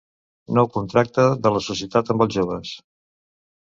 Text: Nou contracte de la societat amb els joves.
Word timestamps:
Nou 0.57 0.69
contracte 0.77 1.27
de 1.45 1.53
la 1.59 1.63
societat 1.69 2.13
amb 2.17 2.29
els 2.29 2.37
joves. 2.41 2.77